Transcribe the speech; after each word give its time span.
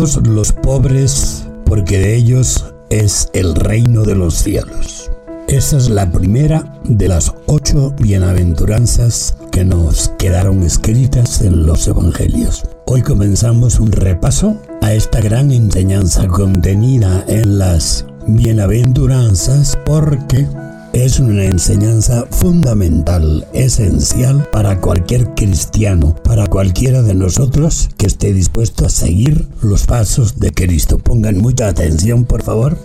Los 0.00 0.52
pobres, 0.52 1.46
porque 1.66 1.98
de 1.98 2.16
ellos 2.16 2.72
es 2.88 3.28
el 3.34 3.54
reino 3.54 4.02
de 4.02 4.14
los 4.14 4.32
cielos. 4.32 5.10
Esa 5.46 5.76
es 5.76 5.90
la 5.90 6.10
primera 6.10 6.80
de 6.84 7.06
las 7.06 7.34
ocho 7.44 7.94
bienaventuranzas 8.00 9.36
que 9.52 9.62
nos 9.62 10.08
quedaron 10.18 10.62
escritas 10.62 11.42
en 11.42 11.66
los 11.66 11.86
evangelios. 11.86 12.64
Hoy 12.86 13.02
comenzamos 13.02 13.78
un 13.78 13.92
repaso 13.92 14.56
a 14.80 14.94
esta 14.94 15.20
gran 15.20 15.52
enseñanza 15.52 16.26
contenida 16.28 17.22
en 17.28 17.58
las 17.58 18.06
bienaventuranzas 18.26 19.78
porque 19.84 20.46
es 20.92 21.20
una 21.20 21.44
enseñanza 21.44 22.26
fundamental, 22.30 23.46
esencial 23.52 24.48
para 24.52 24.80
cualquier 24.80 25.34
cristiano, 25.34 26.16
para 26.24 26.46
cualquiera 26.46 27.02
de 27.02 27.14
nosotros 27.14 27.90
que 27.96 28.06
esté 28.06 28.32
dispuesto 28.32 28.86
a 28.86 28.90
seguir 28.90 29.46
los 29.62 29.86
pasos 29.86 30.38
de 30.38 30.52
Cristo. 30.52 30.98
Pongan 30.98 31.38
mucha 31.38 31.68
atención, 31.68 32.24
por 32.24 32.42
favor. 32.42 32.76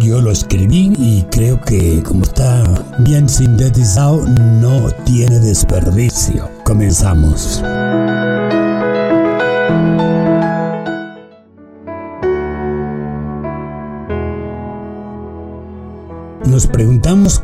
Yo 0.00 0.20
lo 0.20 0.30
escribí 0.30 0.92
y 0.98 1.22
creo 1.30 1.60
que 1.60 2.02
como 2.02 2.22
está 2.22 2.64
bien 3.00 3.28
sintetizado 3.28 4.26
no 4.26 4.90
tiene 5.04 5.38
desperdicio. 5.38 6.48
Comenzamos. 6.64 7.62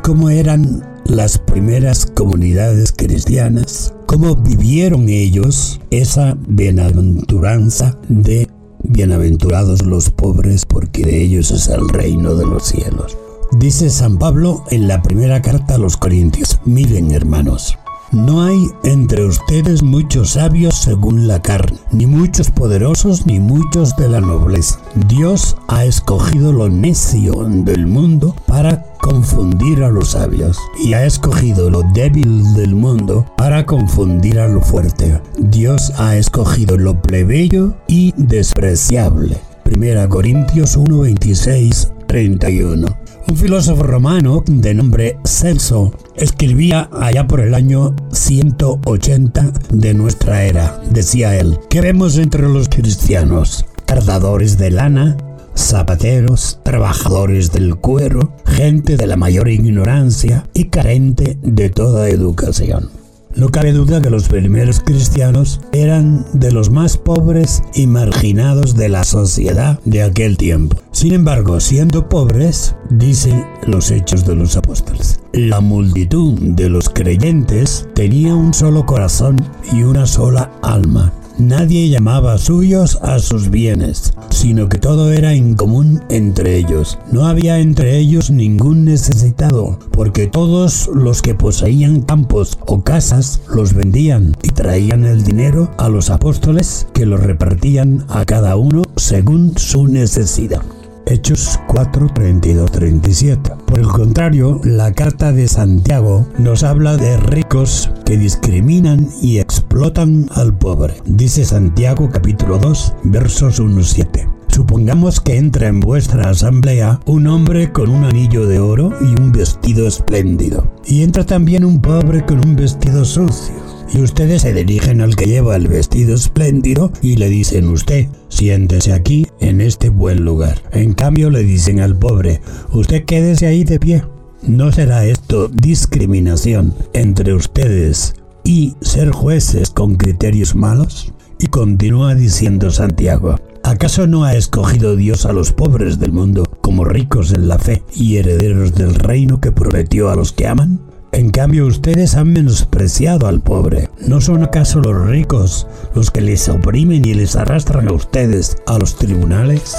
Cómo 0.09 0.31
eran 0.31 0.83
las 1.05 1.37
primeras 1.37 2.07
comunidades 2.07 2.91
cristianas, 2.91 3.93
cómo 4.07 4.35
vivieron 4.35 5.07
ellos 5.07 5.79
esa 5.91 6.35
bienaventuranza 6.47 7.95
de 8.07 8.47
bienaventurados 8.81 9.85
los 9.85 10.09
pobres 10.09 10.65
porque 10.65 11.03
de 11.03 11.21
ellos 11.21 11.51
es 11.51 11.67
el 11.67 11.87
reino 11.89 12.33
de 12.33 12.47
los 12.47 12.63
cielos. 12.63 13.15
Dice 13.59 13.91
San 13.91 14.17
Pablo 14.17 14.63
en 14.71 14.87
la 14.87 15.03
primera 15.03 15.43
carta 15.43 15.75
a 15.75 15.77
los 15.77 15.95
Corintios, 15.95 16.59
miren 16.65 17.11
hermanos, 17.11 17.77
no 18.11 18.43
hay 18.43 18.67
entre 18.83 19.25
ustedes 19.25 19.83
muchos 19.83 20.31
sabios 20.31 20.75
según 20.75 21.27
la 21.27 21.41
carne, 21.41 21.77
ni 21.91 22.05
muchos 22.05 22.49
poderosos, 22.49 23.25
ni 23.25 23.39
muchos 23.39 23.95
de 23.95 24.09
la 24.09 24.21
nobleza. 24.21 24.79
Dios 25.07 25.55
ha 25.67 25.85
escogido 25.85 26.51
lo 26.51 26.69
necio 26.69 27.33
del 27.47 27.87
mundo 27.87 28.35
para 28.47 28.83
confundir 29.01 29.83
a 29.83 29.89
los 29.89 30.09
sabios, 30.11 30.57
y 30.83 30.93
ha 30.93 31.05
escogido 31.05 31.69
lo 31.69 31.83
débil 31.93 32.53
del 32.53 32.75
mundo 32.75 33.25
para 33.37 33.65
confundir 33.65 34.39
a 34.39 34.47
lo 34.47 34.61
fuerte. 34.61 35.21
Dios 35.37 35.93
ha 35.97 36.17
escogido 36.17 36.77
lo 36.77 37.01
plebeyo 37.01 37.75
y 37.87 38.13
despreciable. 38.17 39.37
Primera 39.63 40.09
Corintios 40.09 40.75
1, 40.75 40.99
26, 40.99 41.91
31. 42.07 42.98
Un 43.29 43.37
filósofo 43.37 43.83
romano 43.83 44.43
de 44.47 44.73
nombre 44.73 45.19
Celso 45.23 45.93
escribía 46.15 46.89
allá 46.91 47.27
por 47.27 47.41
el 47.41 47.53
año 47.53 47.95
180 48.11 49.53
de 49.69 49.93
nuestra 49.93 50.45
era. 50.45 50.81
Decía 50.89 51.37
él, 51.37 51.59
¿qué 51.69 51.79
vemos 51.81 52.17
entre 52.17 52.49
los 52.49 52.69
cristianos? 52.69 53.67
Tardadores 53.85 54.57
de 54.57 54.71
lana, 54.71 55.15
zapateros, 55.55 56.59
trabajadores 56.63 57.51
del 57.51 57.75
cuero, 57.75 58.35
gente 58.47 58.97
de 58.97 59.05
la 59.05 59.15
mayor 59.15 59.47
ignorancia 59.47 60.47
y 60.55 60.65
carente 60.65 61.37
de 61.43 61.69
toda 61.69 62.09
educación. 62.09 62.98
No 63.39 63.47
cabe 63.47 63.71
duda 63.71 64.01
que 64.01 64.09
los 64.09 64.27
primeros 64.27 64.81
cristianos 64.81 65.61
eran 65.71 66.25
de 66.33 66.51
los 66.51 66.71
más 66.71 66.97
pobres 66.97 67.63
y 67.73 67.87
marginados 67.87 68.75
de 68.75 68.89
la 68.89 69.05
sociedad 69.05 69.79
de 69.85 70.03
aquel 70.03 70.35
tiempo. 70.35 70.75
Sin 70.91 71.13
embargo, 71.13 71.61
siendo 71.61 72.09
pobres, 72.09 72.75
dicen 72.89 73.45
los 73.65 73.91
hechos 73.91 74.25
de 74.25 74.35
los 74.35 74.57
apóstoles, 74.57 75.21
la 75.31 75.61
multitud 75.61 76.37
de 76.37 76.69
los 76.69 76.89
creyentes 76.89 77.87
tenía 77.95 78.35
un 78.35 78.53
solo 78.53 78.85
corazón 78.85 79.37
y 79.71 79.83
una 79.83 80.05
sola 80.05 80.51
alma 80.61 81.13
Nadie 81.39 81.87
llamaba 81.87 82.37
suyos 82.37 82.99
a 83.01 83.17
sus 83.19 83.49
bienes, 83.49 84.13
sino 84.29 84.67
que 84.67 84.77
todo 84.77 85.13
era 85.13 85.33
en 85.33 85.55
común 85.55 86.03
entre 86.09 86.57
ellos. 86.57 86.99
No 87.13 87.27
había 87.27 87.59
entre 87.59 87.97
ellos 87.97 88.29
ningún 88.29 88.83
necesitado, 88.83 89.79
porque 89.91 90.27
todos 90.27 90.89
los 90.93 91.21
que 91.21 91.35
poseían 91.35 92.01
campos 92.01 92.59
o 92.67 92.83
casas 92.83 93.41
los 93.55 93.73
vendían 93.73 94.35
y 94.43 94.49
traían 94.49 95.05
el 95.05 95.23
dinero 95.23 95.71
a 95.77 95.87
los 95.87 96.09
apóstoles 96.09 96.87
que 96.93 97.05
lo 97.05 97.15
repartían 97.15 98.03
a 98.09 98.25
cada 98.25 98.57
uno 98.57 98.81
según 98.97 99.57
su 99.57 99.87
necesidad. 99.87 100.61
Hechos 101.09 101.59
4, 101.67 102.11
32, 102.13 102.71
37. 102.71 103.51
Por 103.65 103.79
el 103.79 103.87
contrario, 103.87 104.61
la 104.63 104.93
carta 104.93 105.31
de 105.31 105.47
Santiago 105.47 106.27
nos 106.37 106.61
habla 106.61 106.97
de 106.97 107.17
ricos 107.17 107.89
que 108.05 108.15
discriminan 108.15 109.09
y 109.19 109.39
explotan 109.39 110.27
al 110.35 110.55
pobre. 110.55 110.93
Dice 111.05 111.45
Santiago 111.45 112.09
capítulo 112.11 112.59
2, 112.59 112.93
versos 113.05 113.59
1, 113.59 113.81
7. 113.81 114.29
Supongamos 114.49 115.19
que 115.19 115.37
entra 115.37 115.67
en 115.67 115.79
vuestra 115.79 116.29
asamblea 116.29 116.99
un 117.07 117.25
hombre 117.25 117.71
con 117.71 117.89
un 117.89 118.03
anillo 118.03 118.45
de 118.45 118.59
oro 118.59 118.93
y 119.01 119.19
un 119.19 119.31
vestido 119.31 119.87
espléndido. 119.87 120.71
Y 120.85 121.01
entra 121.01 121.25
también 121.25 121.65
un 121.65 121.81
pobre 121.81 122.23
con 122.23 122.37
un 122.37 122.55
vestido 122.55 123.03
sucio 123.03 123.78
y 123.93 124.01
ustedes 124.01 124.43
se 124.43 124.53
dirigen 124.53 125.01
al 125.01 125.15
que 125.15 125.25
lleva 125.25 125.55
el 125.55 125.67
vestido 125.67 126.15
espléndido 126.15 126.91
y 127.01 127.15
le 127.15 127.29
dicen 127.29 127.67
usted, 127.69 128.07
siéntese 128.29 128.93
aquí 128.93 129.27
en 129.39 129.61
este 129.61 129.89
buen 129.89 130.23
lugar. 130.23 130.61
En 130.71 130.93
cambio 130.93 131.29
le 131.29 131.43
dicen 131.43 131.79
al 131.79 131.97
pobre, 131.97 132.41
usted 132.71 133.05
quédese 133.05 133.47
ahí 133.47 133.63
de 133.63 133.79
pie. 133.79 134.03
¿No 134.41 134.71
será 134.71 135.05
esto 135.05 135.49
discriminación 135.49 136.73
entre 136.93 137.33
ustedes 137.33 138.13
y 138.43 138.75
ser 138.81 139.11
jueces 139.11 139.69
con 139.69 139.95
criterios 139.95 140.55
malos? 140.55 141.13
Y 141.39 141.47
continúa 141.47 142.15
diciendo 142.15 142.69
Santiago, 142.69 143.35
¿acaso 143.63 144.07
no 144.07 144.23
ha 144.23 144.35
escogido 144.35 144.95
Dios 144.95 145.25
a 145.25 145.33
los 145.33 145.51
pobres 145.51 145.99
del 145.99 146.11
mundo 146.11 146.43
como 146.61 146.85
ricos 146.85 147.33
en 147.33 147.47
la 147.47 147.57
fe 147.57 147.83
y 147.95 148.17
herederos 148.17 148.75
del 148.75 148.95
reino 148.95 149.39
que 149.39 149.51
prometió 149.51 150.09
a 150.09 150.15
los 150.15 150.31
que 150.31 150.47
aman? 150.47 150.88
En 151.11 151.31
cambio, 151.31 151.65
ustedes 151.65 152.15
han 152.15 152.33
menospreciado 152.33 153.27
al 153.27 153.41
pobre. 153.41 153.89
¿No 154.05 154.21
son 154.21 154.43
acaso 154.43 154.79
los 154.79 155.07
ricos 155.07 155.67
los 155.95 156.11
que 156.11 156.21
les 156.21 156.47
oprimen 156.49 157.03
y 157.03 157.15
les 157.15 157.35
arrastran 157.35 157.87
a 157.87 157.93
ustedes 157.93 158.57
a 158.67 158.77
los 158.77 158.95
tribunales? 158.95 159.75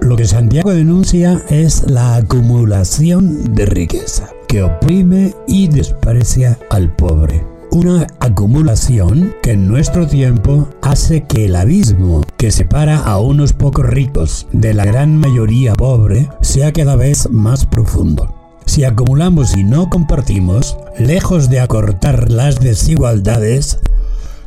Lo 0.00 0.16
que 0.16 0.24
Santiago 0.24 0.72
denuncia 0.72 1.42
es 1.50 1.90
la 1.90 2.16
acumulación 2.16 3.54
de 3.54 3.66
riqueza, 3.66 4.30
que 4.48 4.62
oprime 4.62 5.34
y 5.46 5.68
desprecia 5.68 6.58
al 6.70 6.94
pobre. 6.94 7.44
Una 7.70 8.06
acumulación 8.20 9.34
que 9.42 9.52
en 9.52 9.68
nuestro 9.68 10.06
tiempo 10.06 10.68
hace 10.80 11.24
que 11.24 11.46
el 11.46 11.56
abismo 11.56 12.22
que 12.38 12.50
separa 12.50 12.98
a 12.98 13.18
unos 13.18 13.52
pocos 13.52 13.86
ricos 13.86 14.46
de 14.52 14.72
la 14.74 14.84
gran 14.84 15.18
mayoría 15.18 15.74
pobre 15.74 16.28
sea 16.40 16.72
cada 16.72 16.96
vez 16.96 17.28
más 17.30 17.66
profundo. 17.66 18.43
Si 18.74 18.82
acumulamos 18.82 19.56
y 19.56 19.62
no 19.62 19.88
compartimos, 19.88 20.76
lejos 20.98 21.48
de 21.48 21.60
acortar 21.60 22.28
las 22.28 22.58
desigualdades, 22.58 23.78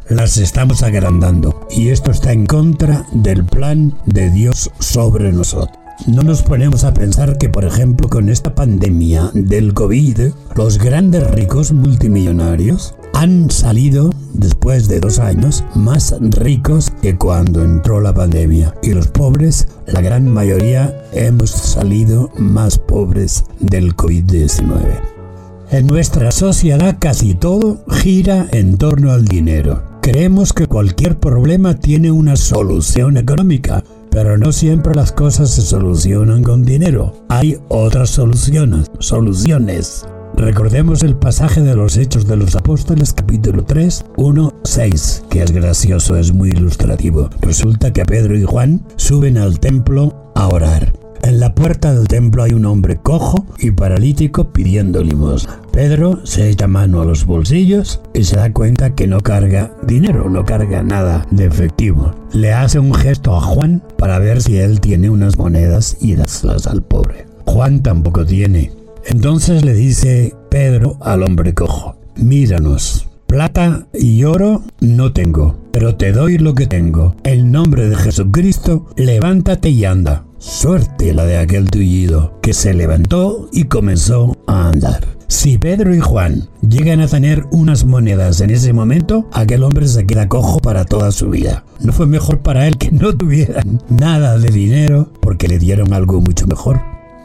las 0.10 0.36
estamos 0.36 0.84
agrandando. 0.84 1.66
Y 1.72 1.92
esto 1.92 2.12
está 2.12 2.34
en 2.34 2.46
contra 2.46 3.06
del 3.14 3.46
plan 3.46 3.94
de 4.06 4.30
Dios 4.30 4.70
sobre 4.80 5.32
nosotros. 5.32 5.80
No 6.08 6.24
nos 6.24 6.42
ponemos 6.42 6.84
a 6.84 6.94
pensar 6.94 7.38
que, 7.38 7.48
por 7.48 7.64
ejemplo, 7.64 8.10
con 8.10 8.28
esta 8.28 8.54
pandemia 8.54 9.32
del 9.34 9.74
COVID, 9.74 10.20
los 10.58 10.78
grandes 10.78 11.26
ricos 11.32 11.72
multimillonarios 11.72 12.96
han 13.14 13.50
salido, 13.50 14.12
después 14.34 14.88
de 14.88 15.00
dos 15.00 15.20
años, 15.20 15.64
más 15.76 16.16
ricos 16.20 16.92
que 17.02 17.18
cuando 17.18 17.64
entró 17.64 18.02
la 18.02 18.14
pandemia. 18.14 18.74
Y 18.84 18.94
los 18.94 19.08
pobres, 19.08 19.68
la 19.88 20.02
gran 20.02 20.32
mayoría, 20.32 21.04
hemos 21.14 21.50
salido 21.50 22.30
más 22.38 22.78
pobres 22.78 23.46
del 23.60 23.96
COVID-19. 23.96 25.18
En 25.70 25.88
nuestra 25.88 26.32
sociedad 26.32 26.98
casi 27.00 27.34
todo 27.34 27.84
gira 27.90 28.48
en 28.52 28.78
torno 28.78 29.12
al 29.12 29.26
dinero. 29.26 29.84
Creemos 30.02 30.54
que 30.54 30.68
cualquier 30.68 31.20
problema 31.20 31.74
tiene 31.74 32.10
una 32.12 32.38
solución 32.38 33.18
económica, 33.18 33.84
pero 34.10 34.38
no 34.38 34.54
siempre 34.54 34.96
las 34.96 35.12
cosas 35.12 35.50
se 35.50 35.62
solucionan 35.62 36.42
con 36.42 36.64
dinero. 36.64 37.26
Hay 37.28 37.58
otras 37.68 38.12
soluciones, 38.12 38.90
soluciones. 39.00 40.06
Recordemos 40.36 41.04
el 41.04 41.16
pasaje 41.16 41.62
de 41.62 41.76
los 41.76 41.98
Hechos 41.98 42.28
de 42.28 42.36
los 42.36 42.56
Apóstoles 42.56 43.14
capítulo 43.14 43.64
3, 43.64 44.06
1, 44.18 44.54
6, 44.64 45.24
que 45.30 45.42
es 45.42 45.52
gracioso, 45.52 46.16
es 46.16 46.32
muy 46.32 46.50
ilustrativo. 46.50 47.30
Resulta 47.42 47.92
que 47.94 48.06
Pedro 48.06 48.38
y 48.38 48.44
Juan 48.44 48.82
suben 48.98 49.38
al 49.38 49.60
templo 49.60 50.32
a 50.36 50.48
orar. 50.48 50.94
En 51.24 51.40
la 51.40 51.54
puerta 51.54 51.94
del 51.94 52.08
templo 52.08 52.44
hay 52.44 52.54
un 52.54 52.66
hombre 52.66 52.98
cojo 52.98 53.46
y 53.60 53.72
paralítico 53.72 54.54
pidiendo 54.54 55.04
limosna. 55.04 55.60
Pedro 55.72 56.26
se 56.26 56.50
echa 56.50 56.68
mano 56.68 57.02
a 57.02 57.06
los 57.06 57.26
bolsillos 57.26 58.02
y 58.14 58.24
se 58.24 58.38
da 58.38 58.54
cuenta 58.54 58.96
que 58.96 59.08
no 59.08 59.20
carga 59.20 59.72
dinero, 59.84 60.30
no 60.30 60.46
carga 60.46 60.84
nada 60.84 61.26
de 61.32 61.46
efectivo. 61.46 62.14
Le 62.32 62.54
hace 62.54 62.80
un 62.80 62.94
gesto 62.94 63.36
a 63.36 63.42
Juan 63.42 63.84
para 63.98 64.20
ver 64.20 64.42
si 64.42 64.58
él 64.58 64.80
tiene 64.80 65.10
unas 65.10 65.38
monedas 65.38 65.98
y 66.00 66.16
dáslas 66.16 66.66
al 66.68 66.84
pobre. 66.84 67.26
Juan 67.46 67.84
tampoco 67.84 68.26
tiene. 68.26 68.72
Entonces 69.10 69.64
le 69.64 69.74
dice 69.74 70.36
Pedro 70.50 70.98
al 71.02 71.24
hombre 71.24 71.54
cojo, 71.54 71.96
míranos. 72.18 73.08
Plata 73.26 73.88
y 73.94 74.26
oro 74.26 74.64
no 74.82 75.14
tengo, 75.14 75.58
pero 75.72 75.96
te 75.96 76.12
doy 76.12 76.38
lo 76.38 76.56
que 76.56 76.68
tengo. 76.68 77.16
En 77.24 77.52
nombre 77.52 77.88
de 77.88 77.96
Jesucristo, 77.96 78.86
levántate 78.98 79.70
y 79.70 79.86
anda. 79.86 80.26
Suerte 80.40 81.14
la 81.14 81.26
de 81.26 81.38
aquel 81.38 81.70
tullido, 81.70 82.38
que 82.42 82.54
se 82.54 82.74
levantó 82.74 83.50
y 83.54 83.66
comenzó 83.66 84.38
a 84.46 84.70
andar. 84.70 85.18
Si 85.28 85.58
Pedro 85.58 85.96
y 85.96 86.00
Juan 86.00 86.50
llegan 86.68 87.00
a 87.00 87.08
tener 87.08 87.46
unas 87.52 87.86
monedas 87.86 88.42
en 88.42 88.50
ese 88.50 88.72
momento, 88.74 89.28
aquel 89.34 89.64
hombre 89.64 89.88
se 89.88 90.06
queda 90.06 90.28
cojo 90.28 90.60
para 90.60 90.84
toda 90.86 91.12
su 91.12 91.30
vida. 91.30 91.64
No 91.80 91.94
fue 91.94 92.08
mejor 92.08 92.40
para 92.40 92.68
él 92.68 92.78
que 92.78 92.92
no 92.92 93.16
tuvieran 93.16 93.82
nada 93.90 94.38
de 94.38 94.50
dinero 94.50 95.12
porque 95.22 95.48
le 95.48 95.60
dieron 95.60 95.94
algo 95.94 96.20
mucho 96.20 96.46
mejor. 96.46 96.82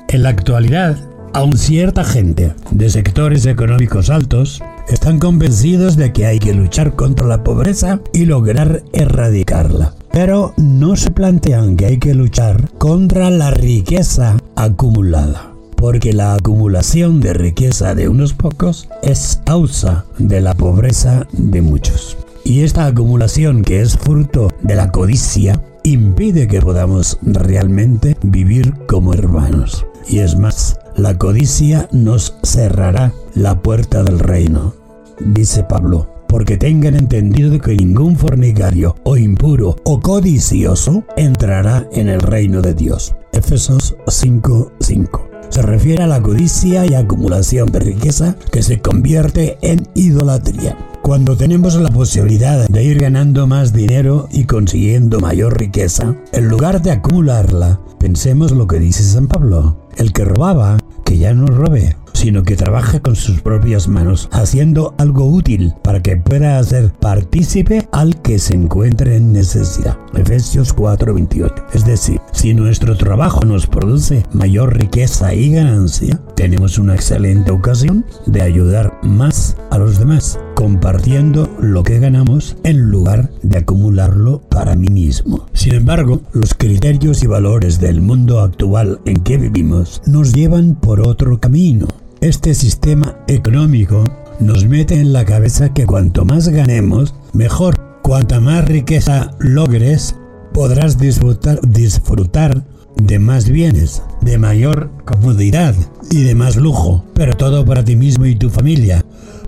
En 0.08 0.24
la 0.24 0.30
actualidad, 0.30 1.11
aun 1.32 1.56
cierta 1.56 2.04
gente 2.04 2.54
de 2.70 2.90
sectores 2.90 3.46
económicos 3.46 4.10
altos 4.10 4.62
están 4.88 5.18
convencidos 5.18 5.96
de 5.96 6.12
que 6.12 6.26
hay 6.26 6.38
que 6.38 6.52
luchar 6.52 6.94
contra 6.94 7.26
la 7.26 7.42
pobreza 7.42 8.00
y 8.12 8.26
lograr 8.26 8.82
erradicarla. 8.92 9.94
Pero 10.12 10.52
no 10.56 10.96
se 10.96 11.10
plantean 11.10 11.76
que 11.76 11.86
hay 11.86 11.98
que 11.98 12.14
luchar 12.14 12.68
contra 12.78 13.30
la 13.30 13.50
riqueza 13.50 14.36
acumulada, 14.56 15.52
porque 15.76 16.12
la 16.12 16.34
acumulación 16.34 17.20
de 17.20 17.32
riqueza 17.32 17.94
de 17.94 18.08
unos 18.08 18.34
pocos 18.34 18.88
es 19.02 19.40
causa 19.46 20.04
de 20.18 20.40
la 20.40 20.54
pobreza 20.54 21.26
de 21.32 21.62
muchos. 21.62 22.18
Y 22.44 22.60
esta 22.62 22.86
acumulación 22.86 23.62
que 23.62 23.80
es 23.80 23.96
fruto 23.96 24.48
de 24.62 24.74
la 24.74 24.90
codicia 24.90 25.62
impide 25.84 26.46
que 26.46 26.60
podamos 26.60 27.18
realmente 27.22 28.16
vivir 28.22 28.74
como 28.86 29.14
hermanos. 29.14 29.86
Y 30.08 30.18
es 30.18 30.36
más, 30.36 30.78
la 30.96 31.16
codicia 31.16 31.88
nos 31.92 32.36
cerrará 32.42 33.12
la 33.34 33.60
puerta 33.60 34.02
del 34.02 34.18
reino, 34.18 34.74
dice 35.20 35.64
Pablo, 35.64 36.08
porque 36.28 36.56
tengan 36.56 36.94
entendido 36.94 37.58
que 37.58 37.74
ningún 37.74 38.16
fornicario 38.16 38.96
o 39.04 39.16
impuro 39.16 39.76
o 39.84 40.00
codicioso 40.00 41.04
entrará 41.16 41.86
en 41.92 42.08
el 42.08 42.20
reino 42.20 42.62
de 42.62 42.74
Dios. 42.74 43.14
Efesos 43.32 43.96
5:5. 44.06 45.31
Se 45.52 45.60
refiere 45.60 46.02
a 46.02 46.06
la 46.06 46.22
codicia 46.22 46.86
y 46.86 46.94
acumulación 46.94 47.70
de 47.70 47.78
riqueza 47.78 48.36
que 48.50 48.62
se 48.62 48.80
convierte 48.80 49.58
en 49.60 49.86
idolatría. 49.94 50.78
Cuando 51.02 51.36
tenemos 51.36 51.74
la 51.74 51.90
posibilidad 51.90 52.66
de 52.66 52.82
ir 52.82 52.98
ganando 52.98 53.46
más 53.46 53.74
dinero 53.74 54.30
y 54.32 54.44
consiguiendo 54.44 55.20
mayor 55.20 55.58
riqueza, 55.60 56.16
en 56.32 56.48
lugar 56.48 56.80
de 56.80 56.92
acumularla, 56.92 57.80
pensemos 57.98 58.52
lo 58.52 58.66
que 58.66 58.78
dice 58.78 59.02
San 59.02 59.28
Pablo. 59.28 59.76
El 59.98 60.14
que 60.14 60.24
robaba, 60.24 60.78
que 61.04 61.18
ya 61.18 61.34
no 61.34 61.44
robe, 61.44 61.96
sino 62.22 62.44
que 62.44 62.54
trabaje 62.54 63.00
con 63.00 63.16
sus 63.16 63.40
propias 63.40 63.88
manos, 63.88 64.28
haciendo 64.30 64.94
algo 64.96 65.26
útil 65.26 65.74
para 65.82 66.00
que 66.02 66.16
pueda 66.16 66.60
hacer 66.60 66.92
partícipe 66.92 67.88
al 67.90 68.22
que 68.22 68.38
se 68.38 68.54
encuentre 68.54 69.16
en 69.16 69.32
necesidad. 69.32 69.98
Efesios 70.14 70.72
4:28. 70.72 71.64
Es 71.74 71.84
decir, 71.84 72.20
si 72.30 72.54
nuestro 72.54 72.96
trabajo 72.96 73.44
nos 73.44 73.66
produce 73.66 74.24
mayor 74.32 74.78
riqueza 74.78 75.34
y 75.34 75.50
ganancia, 75.50 76.20
tenemos 76.36 76.78
una 76.78 76.94
excelente 76.94 77.50
ocasión 77.50 78.06
de 78.26 78.42
ayudar 78.42 79.00
más 79.02 79.56
a 79.72 79.78
los 79.78 79.98
demás, 79.98 80.38
compartiendo 80.54 81.48
lo 81.60 81.82
que 81.82 81.98
ganamos 81.98 82.56
en 82.64 82.90
lugar 82.90 83.30
de 83.42 83.58
acumularlo 83.58 84.40
para 84.48 84.76
mí 84.76 84.88
mismo. 84.88 85.46
Sin 85.52 85.74
embargo, 85.74 86.20
los 86.32 86.54
criterios 86.54 87.22
y 87.22 87.26
valores 87.26 87.80
del 87.80 88.00
mundo 88.00 88.40
actual 88.40 89.00
en 89.04 89.22
que 89.22 89.38
vivimos 89.38 90.02
nos 90.06 90.32
llevan 90.32 90.74
por 90.74 91.00
otro 91.00 91.40
camino. 91.40 91.88
Este 92.20 92.54
sistema 92.54 93.16
económico 93.26 94.04
nos 94.40 94.66
mete 94.66 94.94
en 94.94 95.12
la 95.12 95.24
cabeza 95.24 95.72
que 95.72 95.86
cuanto 95.86 96.24
más 96.24 96.48
ganemos, 96.48 97.14
mejor. 97.32 97.76
Cuanta 98.02 98.40
más 98.40 98.64
riqueza 98.64 99.30
logres, 99.38 100.16
podrás 100.52 100.98
disfrutar, 100.98 101.60
disfrutar 101.62 102.64
de 102.96 103.18
más 103.18 103.48
bienes, 103.48 104.02
de 104.20 104.38
mayor 104.38 104.90
comodidad 105.04 105.74
y 106.10 106.22
de 106.22 106.34
más 106.34 106.56
lujo, 106.56 107.04
pero 107.14 107.34
todo 107.34 107.64
para 107.64 107.84
ti 107.84 107.96
mismo 107.96 108.26
y 108.26 108.36
tu 108.36 108.50
familia, 108.50 109.01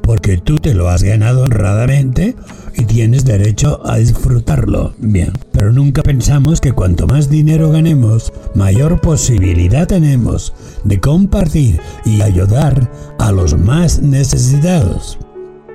porque 0.04 0.36
tú 0.36 0.56
te 0.56 0.74
lo 0.74 0.88
has 0.88 1.02
ganado 1.02 1.44
honradamente 1.44 2.36
y 2.76 2.84
tienes 2.84 3.24
derecho 3.24 3.80
a 3.84 3.96
disfrutarlo. 3.96 4.94
Bien, 4.98 5.32
pero 5.52 5.72
nunca 5.72 6.02
pensamos 6.02 6.60
que 6.60 6.72
cuanto 6.72 7.06
más 7.06 7.30
dinero 7.30 7.70
ganemos, 7.70 8.32
mayor 8.54 9.00
posibilidad 9.00 9.86
tenemos 9.86 10.52
de 10.84 11.00
compartir 11.00 11.80
y 12.04 12.20
ayudar 12.22 12.90
a 13.18 13.32
los 13.32 13.58
más 13.58 14.02
necesitados. 14.02 15.18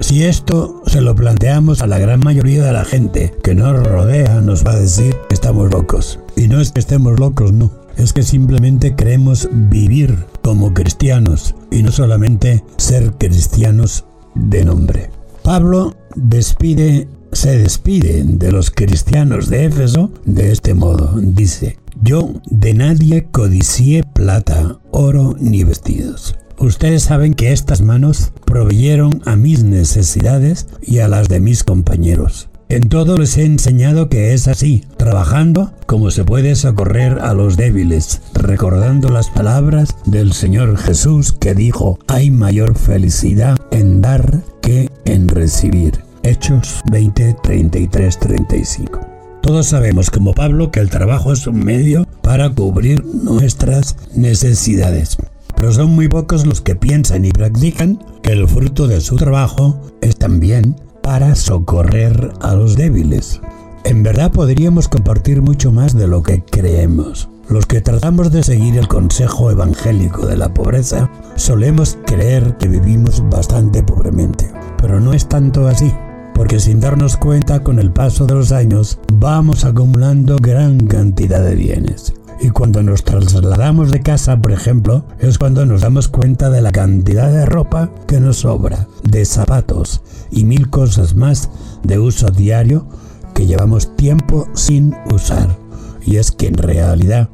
Si 0.01 0.23
esto 0.23 0.81
se 0.85 1.01
lo 1.01 1.13
planteamos 1.13 1.81
a 1.81 1.87
la 1.87 1.99
gran 1.99 2.21
mayoría 2.21 2.63
de 2.63 2.71
la 2.71 2.85
gente 2.85 3.33
que 3.43 3.53
nos 3.53 3.85
rodea, 3.85 4.39
nos 4.39 4.65
va 4.65 4.71
a 4.71 4.79
decir 4.79 5.13
que 5.27 5.35
estamos 5.35 5.69
locos. 5.71 6.19
Y 6.37 6.47
no 6.47 6.61
es 6.61 6.71
que 6.71 6.79
estemos 6.79 7.19
locos, 7.19 7.51
no. 7.51 7.71
Es 7.97 8.13
que 8.13 8.23
simplemente 8.23 8.95
queremos 8.95 9.49
vivir 9.51 10.17
como 10.41 10.73
cristianos 10.73 11.53
y 11.69 11.83
no 11.83 11.91
solamente 11.91 12.63
ser 12.77 13.11
cristianos 13.17 14.05
de 14.39 14.65
nombre. 14.65 15.09
Pablo 15.44 15.95
despide, 16.15 17.07
se 17.31 17.57
despide 17.57 18.24
de 18.24 18.51
los 18.51 18.71
cristianos 18.71 19.50
de 19.50 19.65
Éfeso 19.65 20.12
de 20.25 20.51
este 20.51 20.74
modo. 20.74 21.13
Dice, 21.21 21.77
yo 22.01 22.33
de 22.50 22.74
nadie 22.74 23.27
codicié 23.31 24.03
plata, 24.03 24.80
oro 24.91 25.36
ni 25.39 25.63
vestidos. 25.63 26.36
Ustedes 26.57 27.03
saben 27.03 27.36
que 27.36 27.53
estas 27.53 27.81
manos 27.81 28.33
proveyeron 28.45 29.21
a 29.25 29.38
mis 29.38 29.63
necesidades 29.63 30.68
y 30.81 31.00
a 31.00 31.07
las 31.07 31.30
de 31.30 31.39
mis 31.39 31.63
compañeros. 31.63 32.49
En 32.71 32.88
todo 32.88 33.18
les 33.18 33.36
he 33.36 33.45
enseñado 33.45 34.10
que 34.10 34.31
es 34.36 34.48
así, 34.48 34.86
trabajando 34.95 35.71
como 35.88 36.12
se 36.12 36.24
puede 36.24 36.54
socorrer 36.54 37.18
a 37.19 37.33
los 37.33 37.57
débiles, 37.57 38.21
recordando 38.36 39.10
las 39.10 39.31
palabras 39.31 39.95
del 40.06 40.33
Señor 40.33 40.77
Jesús 40.77 41.33
que 41.33 41.56
dijo, 41.56 41.98
hay 42.06 42.30
mayor 42.30 42.77
felicidad 42.77 43.57
en 43.71 44.01
dar 44.01 44.44
que 44.62 44.88
en 45.06 45.30
recibir. 45.30 46.04
Hechos 46.21 46.81
20, 46.91 47.38
33, 47.41 48.20
35. 48.20 49.00
Todos 49.41 49.65
sabemos 49.65 50.12
como 50.12 50.36
Pablo 50.36 50.70
que 50.70 50.79
el 50.79 50.91
trabajo 50.91 51.34
es 51.34 51.48
un 51.48 51.65
medio 51.65 52.08
para 52.22 52.51
cubrir 52.51 53.03
nuestras 53.03 53.96
necesidades. 54.13 55.17
Pero 55.55 55.74
son 55.74 55.96
muy 55.96 56.08
pocos 56.08 56.46
los 56.46 56.62
que 56.62 56.75
piensan 56.75 57.25
y 57.25 57.32
practican 57.32 57.98
que 58.22 58.32
el 58.32 58.48
fruto 58.48 58.88
de 58.88 59.01
su 59.01 59.15
trabajo 59.15 59.82
es 60.01 60.17
también 60.17 60.75
para 61.01 61.36
socorrer 61.36 62.34
a 62.41 62.56
los 62.56 62.75
débiles. 62.75 63.41
En 63.84 64.03
verdad 64.03 64.32
podríamos 64.32 64.88
compartir 64.88 65.41
mucho 65.41 65.72
más 65.72 65.96
de 65.96 66.08
lo 66.08 66.22
que 66.24 66.44
creemos. 66.44 67.29
Los 67.50 67.65
que 67.65 67.82
tratamos 67.82 68.32
de 68.32 68.44
seguir 68.44 68.77
el 68.77 68.88
consejo 68.88 69.50
evangélico 69.50 70.27
de 70.27 70.38
la 70.38 70.53
pobreza 70.53 71.10
solemos 71.36 71.98
creer 72.06 72.58
que 72.58 72.68
vivimos 72.68 73.24
bastante 73.29 73.82
pobremente. 73.82 74.51
Pero 74.77 75.00
no 75.00 75.13
es 75.13 75.27
tanto 75.27 75.68
así, 75.68 75.91
porque 76.36 76.60
sin 76.60 76.79
darnos 76.79 77.18
cuenta 77.18 77.63
con 77.63 77.79
el 77.79 77.91
paso 77.91 78.27
de 78.27 78.36
los 78.36 78.51
años 78.51 79.00
vamos 79.13 79.65
acumulando 79.65 80.38
gran 80.38 80.86
cantidad 80.86 81.44
de 81.44 81.56
bienes. 81.56 82.13
Y 82.41 82.51
cuando 82.51 82.81
nos 82.81 83.03
trasladamos 83.03 83.91
de 83.91 84.01
casa, 84.01 84.41
por 84.41 84.53
ejemplo, 84.53 85.03
es 85.19 85.38
cuando 85.38 85.65
nos 85.65 85.81
damos 85.81 86.08
cuenta 86.08 86.50
de 86.50 86.62
la 86.62 86.72
cantidad 86.72 87.29
de 87.31 87.46
ropa 87.46 87.91
que 88.08 88.22
nos 88.22 88.38
sobra, 88.38 88.88
de 89.03 89.25
zapatos 89.25 90.01
y 90.31 90.46
mil 90.46 90.69
cosas 90.69 91.15
más 91.15 91.50
de 91.84 92.00
uso 92.00 92.27
diario 92.27 92.88
que 93.34 93.46
llevamos 93.46 93.93
tiempo 93.98 94.48
sin 94.53 94.96
usar. 95.13 95.58
Y 96.05 96.15
es 96.15 96.31
que 96.31 96.48
en 96.48 96.55
realidad, 96.55 97.29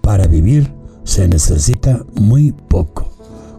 para 0.00 0.26
vivir 0.26 0.72
se 1.04 1.28
necesita 1.28 2.04
muy 2.14 2.52
poco, 2.52 3.12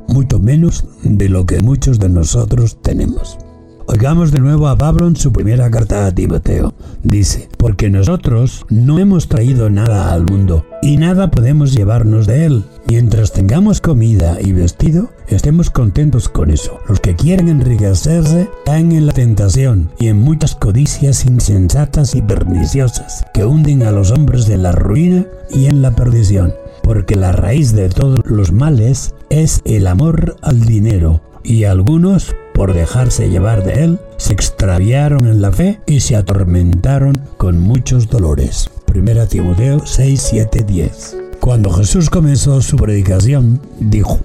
mucho 0.08 0.40
menos 0.40 0.86
de 1.04 1.30
lo 1.30 1.46
que 1.46 1.62
muchos 1.62 2.00
de 2.00 2.10
nosotros 2.10 2.82
tenemos. 2.82 3.38
Oigamos 3.86 4.32
de 4.32 4.40
nuevo 4.40 4.68
a 4.68 4.78
Pablo 4.78 5.08
en 5.08 5.16
su 5.16 5.32
primera 5.32 5.70
carta 5.70 6.08
a 6.08 6.12
Timoteo. 6.16 6.73
Dice, 7.04 7.50
porque 7.58 7.90
nosotros 7.90 8.66
no 8.70 8.98
hemos 8.98 9.28
traído 9.28 9.70
nada 9.70 10.14
al 10.14 10.24
mundo 10.24 10.66
y 10.82 10.96
nada 10.96 11.30
podemos 11.32 11.74
llevarnos 11.74 12.28
de 12.28 12.46
él. 12.46 12.64
Mientras 12.88 13.34
tengamos 13.34 13.82
comida 13.82 14.38
y 14.42 14.54
vestido, 14.54 15.12
estemos 15.28 15.70
contentos 15.70 16.30
con 16.30 16.50
eso. 16.50 16.80
Los 16.88 17.02
que 17.02 17.16
quieren 17.16 17.50
enriquecerse 17.50 18.50
caen 18.66 18.94
en 18.94 19.06
la 19.06 19.14
tentación 19.14 19.92
y 20.00 20.08
en 20.08 20.18
muchas 20.18 20.56
codicias 20.56 21.26
insensatas 21.26 22.16
y 22.16 22.22
perniciosas 22.22 23.26
que 23.34 23.44
hunden 23.44 23.84
a 23.84 23.92
los 23.92 24.12
hombres 24.12 24.48
de 24.48 24.58
la 24.58 24.72
ruina 24.72 25.26
y 25.50 25.66
en 25.66 25.82
la 25.82 25.92
perdición. 25.92 26.54
Porque 26.84 27.18
la 27.18 27.34
raíz 27.34 27.74
de 27.74 27.90
todos 27.90 28.26
los 28.26 28.54
males 28.54 29.14
es 29.30 29.62
el 29.66 29.88
amor 29.88 30.38
al 30.42 30.62
dinero 30.62 31.22
y 31.44 31.66
algunos 31.66 32.34
por 32.54 32.74
dejarse 32.74 33.30
llevar 33.30 33.64
de 33.64 33.84
él, 33.84 34.00
se 34.18 34.34
extraviaron 34.34 35.26
en 35.26 35.42
la 35.42 35.52
fe 35.52 35.82
y 35.86 36.00
se 36.00 36.16
atormentaron 36.16 37.14
con 37.38 37.60
muchos 37.60 38.10
dolores. 38.10 38.70
1 38.94 39.28
Timoteo 39.28 39.82
6, 39.86 40.22
7, 40.22 40.64
10. 40.64 41.18
Cuando 41.40 41.72
Jesús 41.72 42.10
comenzó 42.10 42.62
su 42.62 42.78
predicación, 42.78 43.60
dijo, 43.80 44.20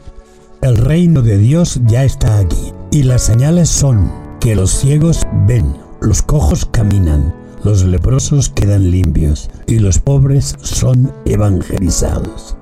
El 0.60 0.76
reino 0.76 1.22
de 1.22 1.38
Dios 1.38 1.80
ya 1.86 2.04
está 2.04 2.38
aquí, 2.38 2.72
y 2.90 3.02
las 3.02 3.22
señales 3.22 3.68
son 3.68 4.12
que 4.40 4.54
los 4.54 4.70
ciegos 4.70 5.26
ven, 5.46 5.74
los 6.00 6.22
cojos 6.22 6.66
caminan, 6.66 7.34
los 7.64 7.84
leprosos 7.84 8.50
quedan 8.50 8.90
limpios, 8.90 9.50
y 9.66 9.78
los 9.78 9.98
pobres 9.98 10.54
son 10.62 11.12
evangelizados. 11.24 12.57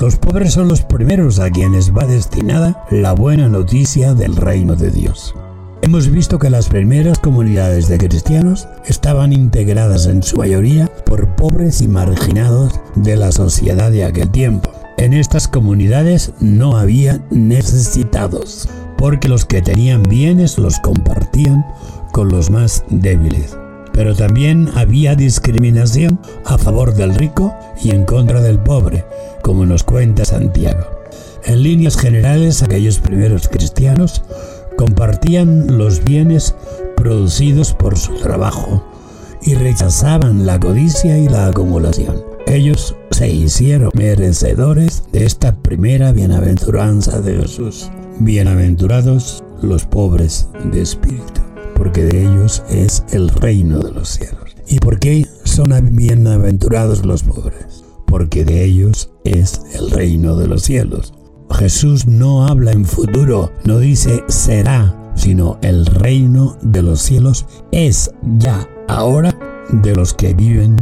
Los 0.00 0.16
pobres 0.16 0.52
son 0.52 0.68
los 0.68 0.82
primeros 0.82 1.38
a 1.38 1.50
quienes 1.50 1.92
va 1.92 2.04
destinada 2.04 2.84
la 2.90 3.12
buena 3.12 3.48
noticia 3.48 4.12
del 4.12 4.34
reino 4.34 4.74
de 4.74 4.90
Dios. 4.90 5.34
Hemos 5.82 6.10
visto 6.10 6.38
que 6.38 6.50
las 6.50 6.68
primeras 6.68 7.18
comunidades 7.20 7.88
de 7.88 7.98
cristianos 7.98 8.66
estaban 8.86 9.32
integradas 9.32 10.06
en 10.06 10.22
su 10.22 10.36
mayoría 10.36 10.90
por 11.06 11.36
pobres 11.36 11.80
y 11.80 11.88
marginados 11.88 12.80
de 12.96 13.16
la 13.16 13.30
sociedad 13.30 13.92
de 13.92 14.04
aquel 14.04 14.30
tiempo. 14.30 14.70
En 14.98 15.12
estas 15.14 15.46
comunidades 15.46 16.32
no 16.40 16.76
había 16.76 17.24
necesitados, 17.30 18.68
porque 18.98 19.28
los 19.28 19.44
que 19.44 19.62
tenían 19.62 20.02
bienes 20.02 20.58
los 20.58 20.80
compartían 20.80 21.64
con 22.12 22.30
los 22.30 22.50
más 22.50 22.84
débiles. 22.90 23.56
Pero 23.92 24.16
también 24.16 24.70
había 24.74 25.14
discriminación 25.14 26.18
a 26.44 26.58
favor 26.58 26.94
del 26.94 27.14
rico 27.14 27.54
y 27.80 27.90
en 27.90 28.04
contra 28.04 28.40
del 28.40 28.58
pobre, 28.58 29.04
como 29.44 29.66
nos 29.66 29.84
cuenta 29.84 30.24
Santiago. 30.24 30.84
En 31.44 31.62
líneas 31.62 31.98
generales, 31.98 32.62
aquellos 32.62 32.98
primeros 32.98 33.46
cristianos 33.48 34.22
compartían 34.78 35.78
los 35.78 36.02
bienes 36.02 36.54
producidos 36.96 37.74
por 37.74 37.98
su 37.98 38.14
trabajo 38.14 38.82
y 39.42 39.54
rechazaban 39.54 40.46
la 40.46 40.58
codicia 40.58 41.18
y 41.18 41.28
la 41.28 41.48
acumulación. 41.48 42.24
Ellos 42.46 42.96
se 43.10 43.28
hicieron 43.28 43.90
merecedores 43.94 45.02
de 45.12 45.26
esta 45.26 45.54
primera 45.54 46.12
bienaventuranza 46.12 47.20
de 47.20 47.42
Jesús. 47.42 47.90
Bienaventurados 48.20 49.44
los 49.60 49.84
pobres 49.84 50.48
de 50.72 50.80
espíritu 50.80 51.44
porque 51.74 52.04
de 52.04 52.22
ellos 52.22 52.62
es 52.70 53.04
el 53.12 53.28
reino 53.28 53.80
de 53.80 53.92
los 53.92 54.08
cielos. 54.08 54.56
¿Y 54.66 54.78
por 54.78 54.98
qué 54.98 55.26
son 55.44 55.70
bienaventurados 55.94 57.04
los 57.04 57.22
pobres? 57.24 57.73
Porque 58.14 58.44
de 58.44 58.62
ellos 58.62 59.10
es 59.24 59.60
el 59.74 59.90
reino 59.90 60.36
de 60.36 60.46
los 60.46 60.62
cielos. 60.62 61.12
Jesús 61.50 62.06
no 62.06 62.46
habla 62.46 62.70
en 62.70 62.84
futuro, 62.84 63.50
no 63.64 63.80
dice 63.80 64.22
será, 64.28 65.12
sino 65.16 65.58
el 65.62 65.84
reino 65.84 66.56
de 66.62 66.82
los 66.82 67.02
cielos 67.02 67.44
es 67.72 68.12
ya, 68.38 68.68
ahora, 68.86 69.36
de 69.68 69.96
los 69.96 70.14
que 70.14 70.32
viven 70.32 70.76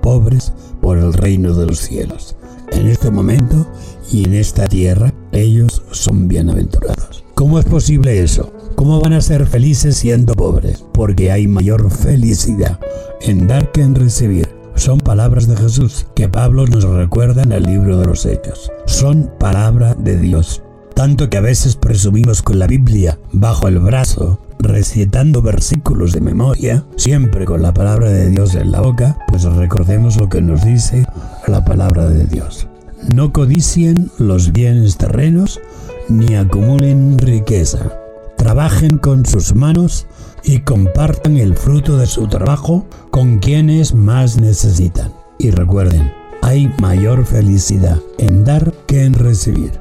pobres 0.00 0.54
por 0.80 0.96
el 0.96 1.12
reino 1.12 1.52
de 1.52 1.66
los 1.66 1.78
cielos. 1.78 2.36
En 2.72 2.86
este 2.86 3.10
momento 3.10 3.66
y 4.10 4.24
en 4.24 4.32
esta 4.32 4.66
tierra, 4.66 5.12
ellos 5.32 5.82
son 5.90 6.26
bienaventurados. 6.26 7.22
¿Cómo 7.34 7.58
es 7.58 7.66
posible 7.66 8.22
eso? 8.22 8.50
¿Cómo 8.76 8.98
van 8.98 9.12
a 9.12 9.20
ser 9.20 9.46
felices 9.46 9.98
siendo 9.98 10.32
pobres? 10.32 10.86
Porque 10.94 11.32
hay 11.32 11.48
mayor 11.48 11.90
felicidad 11.90 12.80
en 13.20 13.46
dar 13.46 13.72
que 13.72 13.82
en 13.82 13.94
recibir. 13.94 14.57
Son 14.78 15.00
palabras 15.00 15.48
de 15.48 15.56
Jesús 15.56 16.06
que 16.14 16.28
Pablo 16.28 16.64
nos 16.64 16.84
recuerda 16.84 17.42
en 17.42 17.50
el 17.50 17.64
libro 17.64 17.98
de 17.98 18.06
los 18.06 18.24
Hechos. 18.24 18.70
Son 18.86 19.28
palabra 19.40 19.94
de 19.94 20.16
Dios. 20.16 20.62
Tanto 20.94 21.28
que 21.28 21.36
a 21.36 21.40
veces 21.40 21.74
presumimos 21.74 22.42
con 22.42 22.60
la 22.60 22.68
Biblia 22.68 23.18
bajo 23.32 23.66
el 23.66 23.80
brazo, 23.80 24.38
recitando 24.60 25.42
versículos 25.42 26.12
de 26.12 26.20
memoria, 26.20 26.84
siempre 26.96 27.44
con 27.44 27.60
la 27.60 27.74
palabra 27.74 28.08
de 28.08 28.30
Dios 28.30 28.54
en 28.54 28.70
la 28.70 28.80
boca, 28.80 29.18
pues 29.26 29.42
recordemos 29.42 30.16
lo 30.16 30.28
que 30.28 30.40
nos 30.40 30.64
dice 30.64 31.04
la 31.48 31.64
palabra 31.64 32.08
de 32.08 32.26
Dios. 32.26 32.68
No 33.12 33.32
codicien 33.32 34.12
los 34.18 34.52
bienes 34.52 34.96
terrenos, 34.96 35.60
ni 36.08 36.36
acumulen 36.36 37.18
riqueza 37.18 37.97
trabajen 38.38 38.96
con 38.96 39.26
sus 39.26 39.54
manos 39.54 40.06
y 40.42 40.60
compartan 40.60 41.36
el 41.36 41.54
fruto 41.54 41.98
de 41.98 42.06
su 42.06 42.26
trabajo 42.28 42.86
con 43.10 43.38
quienes 43.38 43.94
más 43.94 44.40
necesitan. 44.40 45.12
Y 45.38 45.50
recuerden, 45.50 46.10
hay 46.40 46.72
mayor 46.80 47.26
felicidad 47.26 47.98
en 48.16 48.44
dar 48.44 48.72
que 48.86 49.04
en 49.04 49.12
recibir. 49.12 49.72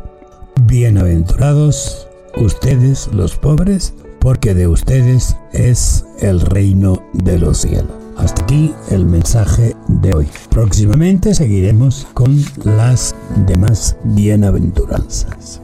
Bienaventurados 0.64 2.08
ustedes 2.36 3.10
los 3.14 3.36
pobres, 3.38 3.94
porque 4.20 4.54
de 4.54 4.68
ustedes 4.68 5.38
es 5.54 6.06
el 6.20 6.42
reino 6.42 7.02
de 7.14 7.40
los 7.40 7.60
cielos. 7.60 7.92
Hasta 8.18 8.44
aquí 8.44 8.74
el 8.90 9.06
mensaje 9.06 9.76
de 9.88 10.14
hoy. 10.14 10.28
Próximamente 10.50 11.36
seguiremos 11.36 12.08
con 12.14 12.44
las 12.64 13.16
demás 13.46 13.96
bienaventuranzas. 14.04 15.62